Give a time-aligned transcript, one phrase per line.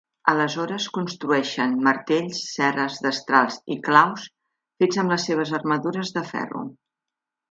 [0.31, 4.25] Aleshores construeixen martells, serres, destrals i claus
[4.83, 6.65] fets amb les seves armadures de ferro.